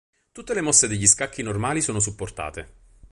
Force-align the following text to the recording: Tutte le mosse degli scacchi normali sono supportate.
Tutte 0.31 0.55
le 0.55 0.61
mosse 0.61 0.87
degli 0.87 1.05
scacchi 1.05 1.43
normali 1.43 1.79
sono 1.79 1.99
supportate. 1.99 2.73